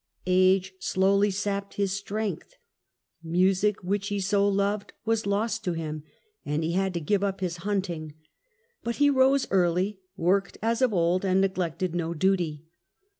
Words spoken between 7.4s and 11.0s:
hunting; but he rose early, worked as of